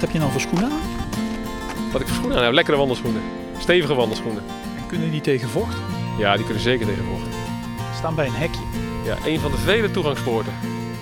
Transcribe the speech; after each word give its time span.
Wat 0.00 0.08
heb 0.08 0.18
je 0.18 0.24
nou 0.24 0.32
voor 0.32 0.48
schoenen 0.48 0.70
aan? 0.70 0.80
Wat 1.92 2.00
ik 2.00 2.06
voor 2.06 2.16
schoenen 2.16 2.38
aan 2.38 2.44
heb, 2.44 2.52
lekkere 2.52 2.76
wandelschoenen. 2.76 3.22
Stevige 3.58 3.94
wandelschoenen. 3.94 4.42
En 4.76 4.86
kunnen 4.86 5.10
die 5.10 5.20
tegen 5.20 5.48
vocht? 5.48 5.76
Ja, 6.18 6.36
die 6.36 6.44
kunnen 6.44 6.62
zeker 6.62 6.86
tegen 6.86 7.04
vocht. 7.04 7.26
Staan 7.96 8.14
bij 8.14 8.26
een 8.26 8.32
hekje. 8.32 8.60
Ja, 9.04 9.16
een 9.24 9.40
van 9.40 9.50
de 9.50 9.56
vele 9.56 9.90
toegangspoorten. 9.90 10.52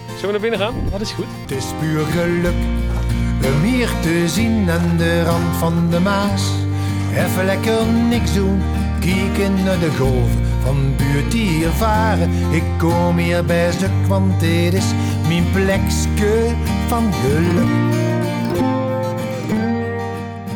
Zullen 0.07 0.21
we 0.27 0.31
naar 0.31 0.41
binnen 0.41 0.59
gaan? 0.59 0.75
Ja, 0.85 0.91
dat 0.91 1.01
is 1.01 1.11
goed. 1.11 1.27
Het 1.41 1.51
is 1.51 1.65
puur 1.81 2.05
geluk 2.05 2.55
om 3.47 3.63
hier 3.63 3.89
te 4.03 4.29
zien 4.29 4.71
aan 4.71 4.97
de 4.97 5.23
rand 5.23 5.57
van 5.57 5.91
de 5.91 6.01
Maas. 6.01 6.43
Even 7.15 7.45
lekker 7.45 7.87
niks 7.87 8.35
doen, 8.35 8.63
kijken 9.01 9.65
naar 9.65 9.79
de 9.79 9.91
golven 9.99 10.47
van 10.63 10.97
buurt 10.97 11.31
die 11.31 11.49
hier 11.49 11.71
varen. 11.71 12.31
Ik 12.51 12.65
kom 12.79 13.17
hier 13.17 13.45
bij 13.45 13.73
stuk, 13.73 14.07
want 14.07 14.41
dit 14.41 14.75
is 14.75 14.87
mijn 15.29 15.45
plekske 15.53 16.55
van 16.89 17.13
geluk. 17.13 18.08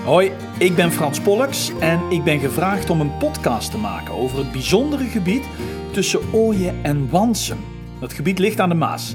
Hoi, 0.05 0.33
ik 0.59 0.75
ben 0.75 0.93
Frans 0.93 1.21
Pollux 1.21 1.73
en 1.81 2.01
ik 2.11 2.25
ben 2.25 2.39
gevraagd 2.39 2.91
om 2.91 3.01
een 3.01 3.17
podcast 3.17 3.71
te 3.71 3.79
maken 3.79 4.15
over 4.15 4.39
het 4.39 4.53
bijzondere 4.53 5.05
gebied 5.05 5.45
tussen 5.93 6.21
Ooyen 6.33 6.85
en 6.85 7.11
Wansum. 7.11 7.59
Dat 8.01 8.13
gebied 8.13 8.39
ligt 8.39 8.61
aan 8.61 8.69
de 8.69 8.75
Maas. 8.75 9.15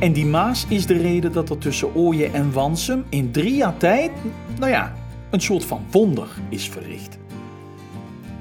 En 0.00 0.12
die 0.12 0.26
Maas 0.26 0.66
is 0.68 0.86
de 0.86 0.96
reden 0.96 1.32
dat 1.32 1.50
er 1.50 1.58
tussen 1.58 1.94
Ooyen 1.94 2.34
en 2.34 2.52
Wansum 2.52 3.04
in 3.08 3.30
drie 3.30 3.54
jaar 3.54 3.76
tijd, 3.76 4.10
nou 4.58 4.70
ja, 4.70 4.92
een 5.30 5.40
soort 5.40 5.64
van 5.64 5.84
wonder 5.90 6.28
is 6.48 6.68
verricht. 6.68 7.18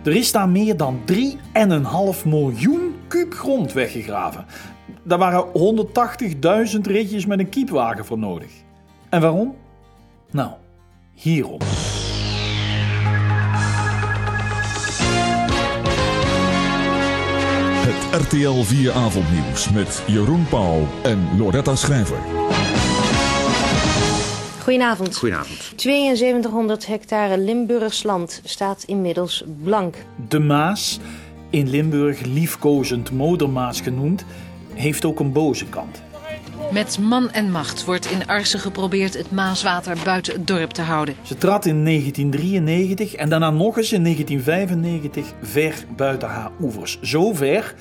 Er 0.03 0.15
is 0.15 0.31
daar 0.31 0.49
meer 0.49 0.77
dan 0.77 0.99
3,5 1.11 2.25
miljoen 2.25 2.95
kuub 3.07 3.33
grond 3.33 3.73
weggegraven. 3.73 4.45
Daar 5.03 5.17
waren 5.17 5.45
180.000 6.75 6.81
ritjes 6.81 7.25
met 7.25 7.39
een 7.39 7.49
kiepwagen 7.49 8.05
voor 8.05 8.17
nodig. 8.17 8.51
En 9.09 9.21
waarom? 9.21 9.55
Nou, 10.31 10.51
hierom. 11.19 11.59
Het 17.87 18.21
RTL 18.21 18.61
4 18.61 18.91
avondnieuws 18.91 19.69
met 19.69 20.03
Jeroen 20.07 20.45
Pauw 20.49 20.87
en 21.03 21.37
Loretta 21.37 21.75
Schrijver. 21.75 22.17
Goedenavond. 24.61 25.17
Goedenavond. 25.17 25.73
7200 25.75 26.87
hectare 26.87 27.37
Limburgs 27.37 28.03
land 28.03 28.41
staat 28.43 28.83
inmiddels 28.83 29.43
blank. 29.63 29.95
De 30.29 30.39
Maas, 30.39 30.99
in 31.49 31.69
Limburg 31.69 32.25
liefkozend 32.25 33.11
Modermaas 33.11 33.81
genoemd, 33.81 34.25
heeft 34.73 35.05
ook 35.05 35.19
een 35.19 35.31
boze 35.31 35.65
kant. 35.65 36.01
Met 36.71 36.99
man 36.99 37.31
en 37.31 37.51
macht 37.51 37.85
wordt 37.85 38.11
in 38.11 38.27
Arsen 38.27 38.59
geprobeerd 38.59 39.13
het 39.13 39.31
Maaswater 39.31 39.97
buiten 40.03 40.33
het 40.33 40.47
dorp 40.47 40.71
te 40.71 40.81
houden. 40.81 41.15
Ze 41.21 41.37
trad 41.37 41.65
in 41.65 41.85
1993 41.85 43.13
en 43.13 43.29
daarna 43.29 43.49
nog 43.49 43.77
eens 43.77 43.91
in 43.91 44.03
1995 44.03 45.33
ver 45.41 45.73
buiten 45.95 46.29
haar 46.29 46.51
oevers. 46.61 46.99
Zo 47.01 47.33
ver 47.33 47.73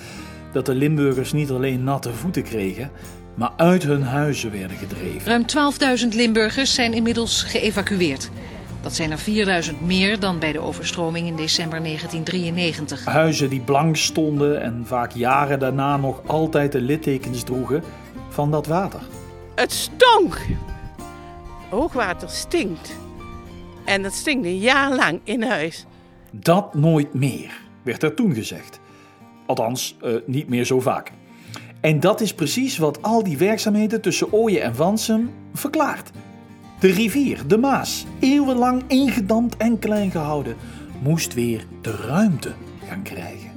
dat 0.53 0.67
de 0.67 0.75
Limburgers 0.75 1.33
niet 1.33 1.51
alleen 1.51 1.85
natte 1.85 2.13
voeten 2.13 2.43
kregen, 2.43 2.91
maar 3.35 3.53
uit 3.57 3.83
hun 3.83 4.03
huizen 4.03 4.53
werden 4.53 4.77
gedreven. 4.77 5.27
Ruim 5.27 5.45
12.000 6.03 6.09
Limburgers 6.09 6.75
zijn 6.75 6.93
inmiddels 6.93 7.43
geëvacueerd. 7.43 8.31
Dat 8.83 8.95
zijn 8.95 9.11
er 9.11 9.65
4.000 9.71 9.75
meer 9.85 10.21
dan 10.21 10.39
bij 10.39 10.53
de 10.53 10.61
overstroming 10.61 11.27
in 11.27 11.37
december 11.37 11.83
1993. 11.83 13.05
Huizen 13.05 13.51
die 13.51 13.61
blank 13.61 13.97
stonden 13.97 14.63
en 14.63 14.83
vaak 14.87 15.13
jaren 15.13 15.59
daarna 15.59 15.97
nog 15.97 16.23
altijd 16.27 16.73
de 16.73 16.81
littekens 16.81 17.43
droegen 17.43 17.83
van 18.37 18.51
dat 18.51 18.67
water. 18.67 19.01
Het 19.55 19.73
stonk. 19.73 20.41
Hoogwater 21.71 22.29
stinkt. 22.31 22.97
En 23.85 24.03
dat 24.03 24.13
stinkt 24.13 24.47
een 24.47 24.59
jaar 24.59 24.95
lang 24.95 25.21
in 25.25 25.43
huis. 25.43 25.87
Dat 26.31 26.75
nooit 26.75 27.15
meer, 27.15 27.61
werd 27.83 28.03
er 28.03 28.15
toen 28.15 28.35
gezegd. 28.35 28.81
Althans, 29.47 29.97
eh, 30.03 30.15
niet 30.27 30.49
meer 30.49 30.65
zo 30.65 30.81
vaak. 30.81 31.13
En 31.81 32.01
dat 32.01 32.21
is 32.21 32.35
precies 32.35 32.79
wat 32.79 33.03
al 33.03 33.23
die 33.23 33.39
werkzaamheden 33.39 34.01
tussen 34.01 34.33
Ooyen 34.33 34.63
en 34.63 34.77
Wansum 34.77 35.31
verklaart. 35.55 36.11
De 36.81 36.89
rivier, 36.89 37.47
de 37.47 37.59
Maas, 37.59 38.07
eeuwenlang 38.21 38.83
ingedampt 38.87 39.57
en 39.57 39.79
klein 39.79 40.11
gehouden, 40.11 40.57
moest 41.03 41.35
weer 41.35 41.67
de 41.81 41.91
ruimte 41.91 42.53
gaan 42.89 43.03
krijgen. 43.03 43.56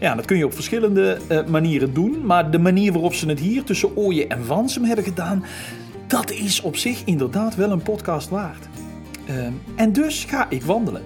Ja, 0.00 0.14
dat 0.14 0.24
kun 0.24 0.36
je 0.36 0.44
op 0.44 0.54
verschillende 0.54 1.18
eh, 1.28 1.44
manieren 1.44 1.94
doen, 1.94 2.26
maar 2.26 2.50
de 2.50 2.58
manier 2.58 2.92
waarop 2.92 3.14
ze 3.14 3.28
het 3.28 3.40
hier 3.40 3.64
tussen 3.64 3.96
Ooyen 3.96 4.30
en 4.30 4.46
Wansum 4.46 4.84
hebben 4.84 5.04
gedaan, 5.04 5.44
dat 6.06 6.30
is 6.30 6.60
op 6.60 6.76
zich 6.76 7.02
inderdaad 7.04 7.54
wel 7.54 7.70
een 7.70 7.82
podcast 7.82 8.28
waard. 8.28 8.68
Ehm, 9.26 9.52
en 9.76 9.92
dus 9.92 10.24
ga 10.24 10.46
ik 10.50 10.62
wandelen. 10.62 11.02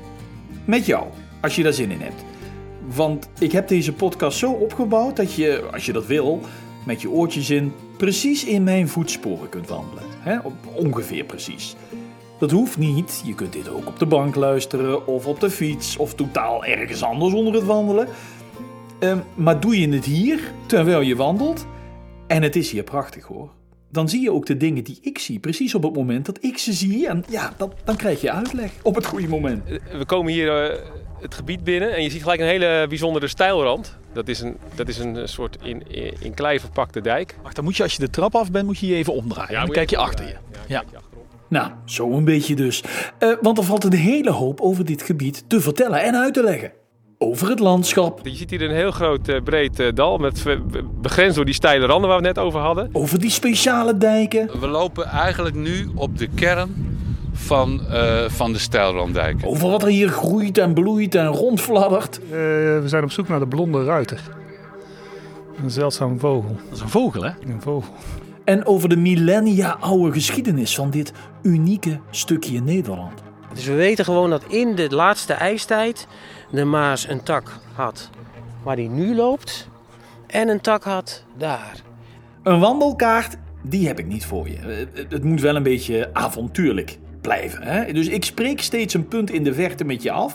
Met 0.65 0.87
jou, 0.87 1.07
als 1.41 1.57
je 1.57 1.63
daar 1.63 1.73
zin 1.73 1.91
in 1.91 2.01
hebt. 2.01 2.25
Want 2.95 3.29
ik 3.39 3.53
heb 3.53 3.69
deze 3.69 3.93
podcast 3.93 4.39
zo 4.39 4.53
opgebouwd 4.53 5.17
dat 5.17 5.35
je, 5.35 5.69
als 5.73 5.87
je 5.87 5.93
dat 5.93 6.07
wil, 6.07 6.41
met 6.87 7.03
je 7.03 7.11
oortjes 7.11 7.51
in, 7.51 7.73
precies 7.97 8.45
in 8.45 8.65
mijn 8.65 8.89
voetsporen 8.89 9.49
kunt 9.49 9.69
wandelen. 9.69 10.05
Ongeveer 10.75 11.25
precies. 11.25 11.77
Dat 12.39 12.51
hoeft 12.51 12.79
niet. 12.79 13.23
Je 13.25 13.35
kunt 13.35 13.53
dit 13.53 13.69
ook 13.69 13.87
op 13.87 13.99
de 13.99 14.07
bank 14.07 14.35
luisteren, 14.35 15.07
of 15.07 15.27
op 15.27 15.41
de 15.41 15.51
fiets, 15.51 15.97
of 15.97 16.15
totaal 16.15 16.65
ergens 16.65 17.03
anders 17.03 17.35
onder 17.35 17.55
het 17.55 17.65
wandelen. 17.65 18.09
Ehm, 19.05 19.19
maar 19.35 19.61
doe 19.61 19.81
je 19.81 19.89
het 19.89 20.05
hier, 20.05 20.41
terwijl 20.67 21.01
je 21.01 21.17
wandelt, 21.17 21.67
en 22.27 22.43
het 22.43 22.57
is 22.57 22.71
hier 22.71 22.83
prachtig 22.83 23.25
hoor. 23.25 23.51
Dan 23.91 24.09
zie 24.09 24.21
je 24.23 24.33
ook 24.33 24.47
de 24.47 24.57
dingen 24.57 24.85
die 24.85 24.99
ik 25.03 25.19
zie, 25.19 25.39
precies 25.39 25.75
op 25.75 25.83
het 25.83 25.95
moment 25.95 26.27
dat 26.27 26.39
ik 26.45 26.59
ze 26.59 26.73
zie. 26.73 27.09
En 27.09 27.25
ja, 27.29 27.53
dat, 27.57 27.75
dan 27.85 27.97
krijg 27.97 28.21
je 28.21 28.33
uitleg 28.33 28.71
op 28.83 28.95
het 28.95 29.07
goede 29.07 29.29
moment. 29.29 29.69
Eh, 29.69 29.99
We 29.99 30.07
komen 30.07 30.33
hier 30.33 30.71
eh, 30.71 30.79
het 31.21 31.35
gebied 31.35 31.65
binnen 31.65 31.95
en 31.95 32.03
je 32.03 32.11
ziet 32.11 32.23
gelijk 32.23 32.41
een 32.41 32.47
hele 32.47 32.87
bijzondere 32.89 33.29
stijlrand. 33.29 33.97
Dat 34.13 34.29
is 34.29 34.41
een, 34.41 34.57
dat 34.75 34.89
is 34.89 34.99
een 34.99 35.29
soort 35.29 35.57
in, 35.63 35.83
in, 35.89 36.15
in 36.21 36.35
klei 36.35 36.61
verpakte 36.61 37.01
dijk. 37.01 37.37
Wacht, 37.43 37.55
dan 37.55 37.65
moet 37.65 37.77
je 37.77 37.83
als 37.83 37.93
je 37.93 38.01
de 38.01 38.11
trap 38.11 38.35
af 38.35 38.51
bent, 38.51 38.67
moet 38.67 38.79
je 38.79 38.87
je 38.87 38.95
even 38.95 39.13
omdraaien. 39.13 39.53
dan 39.53 39.65
moet 39.67 39.75
kijk 39.75 39.91
je 39.91 39.97
achter 39.97 40.27
je. 40.27 40.35
Ja. 40.67 40.79
kijk 40.79 40.91
je 40.91 40.97
achterom. 40.97 41.25
Nou, 41.49 41.71
zo 41.85 42.11
een 42.13 42.25
beetje 42.25 42.55
dus. 42.55 42.83
Eh, 43.19 43.33
want 43.41 43.59
er 43.59 43.65
valt 43.65 43.85
een 43.85 43.93
hele 43.93 44.31
hoop 44.31 44.61
over 44.61 44.85
dit 44.85 45.03
gebied 45.03 45.45
te 45.47 45.61
vertellen 45.61 46.03
en 46.03 46.15
uit 46.15 46.35
te 46.35 46.43
leggen. 46.43 46.73
Over 47.25 47.49
het 47.49 47.59
landschap, 47.59 48.21
Je 48.23 48.37
ziet 48.37 48.51
hier 48.51 48.63
een 48.63 48.75
heel 48.75 48.91
groot 48.91 49.29
eh, 49.29 49.43
breed 49.43 49.81
eh, 49.81 49.93
dal 49.95 50.19
met 50.19 50.45
begrensd 51.01 51.37
door 51.37 51.45
die 51.45 51.55
steile 51.55 51.87
randen 51.87 52.09
waar 52.11 52.21
we 52.21 52.27
het 52.27 52.37
net 52.37 52.45
over 52.45 52.61
hadden. 52.61 52.89
over 52.93 53.19
die 53.19 53.31
speciale 53.31 53.97
dijken, 53.99 54.61
We 54.61 54.67
lopen 54.67 55.05
eigenlijk 55.07 55.55
nu 55.55 55.89
op 55.95 56.19
de 56.19 56.29
kern 56.35 56.99
van, 57.33 57.81
eh, 57.91 58.29
van 58.29 58.53
de 58.53 58.59
Stijlranddijk. 58.59 59.41
over 59.45 59.71
wat 59.71 59.83
er 59.83 59.89
hier 59.89 60.09
groeit 60.09 60.59
en 60.59 60.75
bloeit 60.75 61.15
en 61.15 61.27
rondfladdert. 61.27 62.19
Eh, 62.19 62.29
we 62.31 62.83
zijn 62.85 63.03
op 63.03 63.11
zoek 63.11 63.29
naar 63.29 63.39
de 63.39 63.47
blonde 63.47 63.85
ruiter. 63.85 64.21
Een 65.63 65.71
zeldzaam 65.71 66.19
vogel. 66.19 66.57
Dat 66.69 66.77
is 66.77 66.81
een 66.81 66.89
vogel, 66.89 67.23
hè? 67.23 67.31
Een 67.47 67.63
vogel. 67.63 67.93
En 68.45 68.67
over 68.67 68.89
de 68.89 68.97
millennia 68.97 69.77
oude 69.81 70.13
geschiedenis 70.13 70.75
van 70.75 70.91
dit 70.91 71.13
unieke 71.43 72.01
stukje 72.11 72.61
Nederland. 72.61 73.24
Dus 73.55 73.65
we 73.67 73.75
weten 73.75 74.05
gewoon 74.05 74.31
dat 74.31 74.45
in 74.49 74.75
de 74.75 74.91
laatste 74.95 75.33
ijstijd 75.33 76.07
de 76.51 76.65
Maas 76.65 77.09
een 77.09 77.23
tak 77.23 77.59
had 77.75 78.11
waar 78.63 78.77
hij 78.77 78.87
nu 78.89 79.15
loopt 79.15 79.69
en 80.27 80.49
een 80.49 80.61
tak 80.61 80.85
had 80.85 81.25
daar. 81.39 81.83
Een 82.43 82.61
wandelkaart, 82.61 83.37
die 83.63 83.87
heb 83.87 83.99
ik 83.99 84.07
niet 84.07 84.27
voor 84.27 84.49
je. 84.49 84.57
Eh, 84.57 84.77
Het- 84.95 85.13
Het 85.13 85.25
moet 85.25 85.41
wel 85.41 85.57
een 85.57 85.63
beetje 85.63 86.11
avontuurlijk 86.13 86.99
blijven. 87.21 87.63
Hè? 87.63 87.93
Dus 87.93 88.09
ik 88.09 88.25
spreek 88.25 88.61
steeds 88.61 88.95
een 88.95 89.09
punt 89.09 89.31
in 89.31 89.45
de 89.45 89.55
verte 89.55 89.85
met 89.85 90.03
je 90.03 90.11
af. 90.11 90.35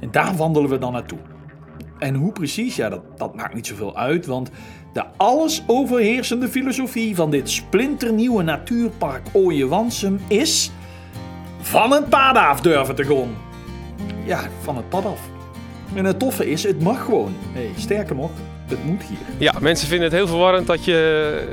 En 0.00 0.08
daar 0.10 0.36
wandelen 0.36 0.70
we 0.70 0.78
dan 0.78 0.92
naartoe. 0.92 1.18
En 1.98 2.14
hoe 2.14 2.32
precies, 2.32 2.76
ja, 2.76 2.88
dat, 2.88 3.02
dat 3.18 3.34
maakt 3.36 3.54
niet 3.54 3.66
zoveel 3.66 3.96
uit. 3.96 4.26
Want 4.26 4.50
de 4.92 5.04
alles 5.16 5.62
overheersende 5.66 6.48
filosofie 6.48 7.14
van 7.14 7.30
dit 7.30 7.50
splinternieuwe 7.50 8.42
natuurpark 8.42 9.22
Ooie-Wansum 9.32 10.20
is... 10.28 10.70
Van 11.64 11.92
het 11.92 12.08
pad 12.08 12.36
af 12.36 12.60
durven 12.60 12.94
te 12.94 13.04
gaan. 13.04 13.36
Ja, 14.24 14.40
van 14.62 14.76
het 14.76 14.88
pad 14.88 15.04
af. 15.04 15.20
En 15.94 16.04
het 16.04 16.18
toffe 16.18 16.50
is, 16.50 16.62
het 16.62 16.82
mag 16.82 17.04
gewoon. 17.04 17.34
Hey, 17.52 17.70
sterker 17.76 18.16
nog, 18.16 18.30
het 18.68 18.84
moet 18.84 19.02
hier. 19.02 19.18
Ja, 19.38 19.54
mensen 19.60 19.88
vinden 19.88 20.06
het 20.06 20.16
heel 20.16 20.26
verwarrend 20.26 20.66
dat 20.66 20.84
je, 20.84 21.48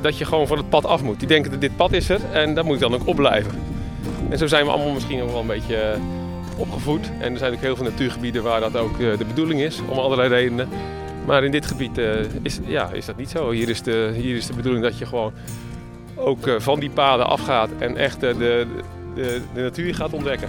dat 0.00 0.18
je 0.18 0.24
gewoon 0.24 0.46
van 0.46 0.56
het 0.56 0.68
pad 0.68 0.86
af 0.86 1.02
moet. 1.02 1.18
Die 1.18 1.28
denken 1.28 1.50
dat 1.50 1.60
dit 1.60 1.76
pad 1.76 1.92
is 1.92 2.08
er 2.08 2.20
en 2.32 2.54
daar 2.54 2.64
moet 2.64 2.74
ik 2.74 2.80
dan 2.80 2.94
ook 2.94 3.06
op 3.06 3.16
blijven. 3.16 3.52
En 4.30 4.38
zo 4.38 4.46
zijn 4.46 4.64
we 4.64 4.70
allemaal 4.70 4.92
misschien 4.92 5.22
ook 5.22 5.30
wel 5.30 5.40
een 5.40 5.46
beetje 5.46 5.76
eh, 5.76 6.00
opgevoed. 6.56 7.10
En 7.20 7.32
er 7.32 7.38
zijn 7.38 7.52
ook 7.52 7.60
heel 7.60 7.76
veel 7.76 7.84
natuurgebieden 7.84 8.42
waar 8.42 8.60
dat 8.60 8.76
ook 8.76 9.00
eh, 9.00 9.18
de 9.18 9.24
bedoeling 9.24 9.60
is, 9.60 9.80
om 9.88 9.98
allerlei 9.98 10.28
redenen. 10.28 10.68
Maar 11.26 11.44
in 11.44 11.50
dit 11.50 11.66
gebied 11.66 11.98
eh, 11.98 12.20
is, 12.42 12.60
ja, 12.66 12.90
is 12.92 13.06
dat 13.06 13.16
niet 13.16 13.30
zo. 13.30 13.50
Hier 13.50 13.68
is, 13.68 13.82
de, 13.82 14.12
hier 14.14 14.36
is 14.36 14.46
de 14.46 14.54
bedoeling 14.54 14.84
dat 14.84 14.98
je 14.98 15.06
gewoon 15.06 15.32
ook 16.16 16.46
eh, 16.46 16.54
van 16.58 16.80
die 16.80 16.90
paden 16.90 17.26
afgaat 17.26 17.68
en 17.78 17.96
echt 17.96 18.20
de, 18.20 18.66
de, 19.14 19.40
de 19.54 19.60
natuur 19.60 19.94
gaat 19.94 20.12
ontdekken. 20.12 20.48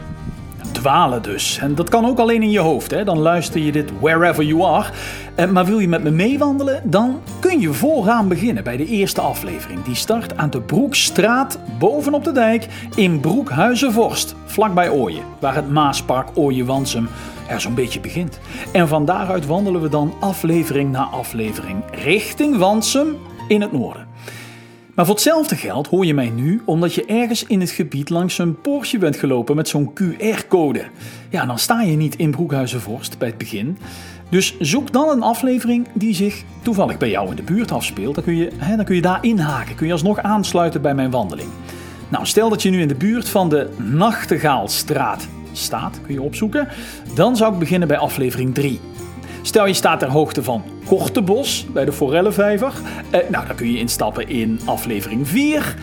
Dwalen 0.71 1.21
dus. 1.21 1.57
En 1.57 1.75
dat 1.75 1.89
kan 1.89 2.05
ook 2.05 2.19
alleen 2.19 2.41
in 2.41 2.51
je 2.51 2.59
hoofd. 2.59 2.91
Hè? 2.91 3.03
Dan 3.03 3.17
luister 3.17 3.61
je 3.61 3.71
dit 3.71 3.91
wherever 3.99 4.43
you 4.43 4.63
are. 4.63 4.89
Eh, 5.35 5.49
maar 5.49 5.65
wil 5.65 5.79
je 5.79 5.87
met 5.87 6.03
me 6.03 6.09
meewandelen? 6.09 6.81
Dan 6.83 7.21
kun 7.39 7.59
je 7.59 7.73
vooraan 7.73 8.27
beginnen 8.27 8.63
bij 8.63 8.77
de 8.77 8.85
eerste 8.85 9.21
aflevering. 9.21 9.83
Die 9.83 9.95
start 9.95 10.37
aan 10.37 10.49
de 10.49 10.61
Broekstraat 10.61 11.59
bovenop 11.79 12.23
de 12.23 12.31
dijk 12.31 12.67
in 12.95 13.19
Broekhuizenvorst. 13.19 14.35
Vlakbij 14.45 14.89
Ooyen. 14.89 15.23
Waar 15.39 15.55
het 15.55 15.69
Maaspark 15.69 16.27
Ooyen-Wansum 16.33 17.07
er 17.47 17.61
zo'n 17.61 17.75
beetje 17.75 17.99
begint. 17.99 18.39
En 18.71 18.87
van 18.87 19.05
daaruit 19.05 19.45
wandelen 19.45 19.81
we 19.81 19.89
dan 19.89 20.13
aflevering 20.19 20.91
na 20.91 21.03
aflevering 21.03 21.83
richting 21.91 22.57
Wansum 22.57 23.15
in 23.47 23.61
het 23.61 23.71
noorden. 23.71 24.02
Maar 24.93 25.05
voor 25.05 25.13
hetzelfde 25.13 25.55
geld 25.55 25.87
hoor 25.87 26.05
je 26.05 26.13
mij 26.13 26.29
nu 26.29 26.61
omdat 26.65 26.93
je 26.93 27.05
ergens 27.05 27.45
in 27.45 27.59
het 27.59 27.69
gebied 27.69 28.09
langs 28.09 28.37
een 28.37 28.61
Porsche 28.61 28.97
bent 28.97 29.15
gelopen 29.15 29.55
met 29.55 29.67
zo'n 29.67 29.93
QR-code. 29.93 30.85
Ja, 31.29 31.45
dan 31.45 31.59
sta 31.59 31.81
je 31.81 31.95
niet 31.95 32.15
in 32.15 32.31
Broekhuizenvorst 32.31 33.17
bij 33.17 33.27
het 33.27 33.37
begin. 33.37 33.77
Dus 34.29 34.55
zoek 34.59 34.91
dan 34.91 35.09
een 35.09 35.21
aflevering 35.21 35.87
die 35.93 36.15
zich 36.15 36.43
toevallig 36.61 36.97
bij 36.97 37.09
jou 37.09 37.29
in 37.29 37.35
de 37.35 37.43
buurt 37.43 37.71
afspeelt. 37.71 38.15
Dan 38.15 38.23
kun 38.23 38.35
je, 38.35 38.51
hè, 38.57 38.75
dan 38.75 38.85
kun 38.85 38.95
je 38.95 39.01
daar 39.01 39.23
inhaken. 39.25 39.75
Kun 39.75 39.85
je 39.85 39.91
alsnog 39.91 40.19
aansluiten 40.19 40.81
bij 40.81 40.95
mijn 40.95 41.11
wandeling. 41.11 41.49
Nou, 42.09 42.25
stel 42.25 42.49
dat 42.49 42.61
je 42.61 42.69
nu 42.69 42.81
in 42.81 42.87
de 42.87 42.95
buurt 42.95 43.29
van 43.29 43.49
de 43.49 43.69
Nachtegaalstraat 43.77 45.27
staat, 45.51 45.99
kun 46.05 46.13
je 46.13 46.21
opzoeken. 46.21 46.67
Dan 47.15 47.35
zou 47.35 47.53
ik 47.53 47.59
beginnen 47.59 47.87
bij 47.87 47.97
aflevering 47.97 48.53
3. 48.53 48.79
Stel 49.53 49.67
je 49.67 49.73
staat 49.73 49.99
ter 49.99 50.09
hoogte 50.09 50.43
van 50.43 50.63
Kortebos 50.85 51.65
bij 51.73 51.85
de 51.85 51.91
Forellenvijver. 51.91 52.73
Eh, 53.09 53.29
nou, 53.29 53.47
dan 53.47 53.55
kun 53.55 53.71
je 53.71 53.77
instappen 53.77 54.29
in 54.29 54.59
aflevering 54.65 55.27
4. 55.27 55.75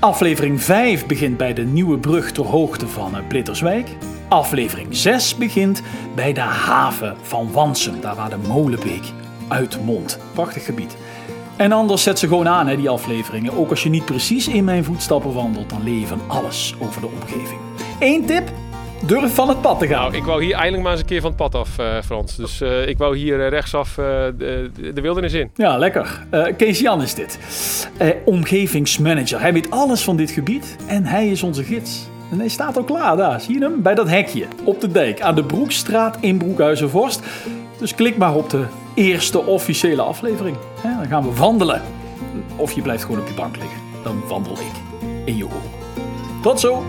Aflevering 0.00 0.62
5 0.62 1.06
begint 1.06 1.36
bij 1.36 1.52
de 1.54 1.62
nieuwe 1.62 1.98
brug 1.98 2.32
ter 2.32 2.44
hoogte 2.44 2.88
van 2.88 3.16
eh, 3.16 3.26
Blitterswijk. 3.28 3.88
Aflevering 4.28 4.96
6 4.96 5.36
begint 5.36 5.82
bij 6.14 6.32
de 6.32 6.40
haven 6.40 7.16
van 7.22 7.52
Wansum, 7.52 8.00
daar 8.00 8.14
waar 8.14 8.30
de 8.30 8.48
Molenbeek 8.48 9.04
uitmondt. 9.48 10.18
Prachtig 10.32 10.64
gebied. 10.64 10.96
En 11.56 11.72
anders 11.72 12.02
zet 12.02 12.18
ze 12.18 12.28
gewoon 12.28 12.48
aan, 12.48 12.66
hè, 12.66 12.76
die 12.76 12.88
afleveringen. 12.88 13.56
Ook 13.56 13.70
als 13.70 13.82
je 13.82 13.88
niet 13.88 14.04
precies 14.04 14.48
in 14.48 14.64
mijn 14.64 14.84
voetstappen 14.84 15.32
wandelt, 15.32 15.70
dan 15.70 15.82
leer 15.82 15.98
je 16.00 16.06
van 16.06 16.20
alles 16.26 16.74
over 16.80 17.00
de 17.00 17.06
omgeving. 17.06 17.60
Eén 17.98 18.26
tip, 18.26 18.52
durf 19.06 19.34
van 19.34 19.48
het 19.48 19.60
pad 19.60 19.78
te 19.78 19.86
gaan. 19.86 20.02
Nou, 20.02 20.16
ik 20.16 20.24
wou 20.24 20.44
hier 20.44 20.54
eindelijk 20.54 20.82
maar 20.82 20.92
eens 20.92 21.00
een 21.00 21.06
keer 21.06 21.20
van 21.20 21.30
het 21.30 21.38
pad 21.38 21.54
af, 21.54 21.78
eh, 21.78 21.86
Frans. 22.04 22.36
Dus 22.36 22.60
eh, 22.60 22.88
ik 22.88 22.98
wou 22.98 23.16
hier 23.16 23.40
eh, 23.40 23.48
rechtsaf 23.48 23.98
eh, 23.98 24.04
de, 24.38 24.70
de 24.94 25.00
wildernis 25.00 25.32
in. 25.32 25.50
Ja, 25.54 25.78
lekker. 25.78 26.26
Kees 26.56 26.80
Jan 26.80 27.02
is 27.02 27.14
dit. 27.14 27.38
Omgevingsmanager. 28.24 29.40
Hij 29.40 29.52
weet 29.52 29.70
alles 29.70 30.04
van 30.04 30.16
dit 30.16 30.30
gebied 30.30 30.76
en 30.86 31.04
hij 31.04 31.28
is 31.28 31.42
onze 31.42 31.64
gids. 31.64 32.08
En 32.30 32.38
hij 32.38 32.48
staat 32.48 32.76
al 32.76 32.84
klaar 32.84 33.16
daar, 33.16 33.40
zie 33.40 33.54
je 33.54 33.60
hem? 33.60 33.82
Bij 33.82 33.94
dat 33.94 34.08
hekje 34.08 34.46
op 34.64 34.80
de 34.80 34.90
dijk 34.90 35.20
aan 35.20 35.34
de 35.34 35.44
Broekstraat 35.44 36.16
in 36.20 36.38
Broekhuizenvorst. 36.38 37.22
Dus 37.78 37.94
klik 37.94 38.16
maar 38.16 38.34
op 38.34 38.50
de 38.50 38.64
eerste 38.94 39.46
officiële 39.46 40.02
aflevering. 40.02 40.56
Dan 40.82 41.06
gaan 41.08 41.22
we 41.22 41.34
wandelen. 41.34 41.82
Of 42.56 42.72
je 42.72 42.82
blijft 42.82 43.04
gewoon 43.04 43.20
op 43.20 43.28
je 43.28 43.34
bank 43.34 43.56
liggen. 43.56 43.78
Dan 44.02 44.22
wandel 44.28 44.52
ik 44.52 45.04
in 45.24 45.36
je 45.36 45.44
oor. 45.44 45.62
Tot 46.42 46.60
zo! 46.60 46.82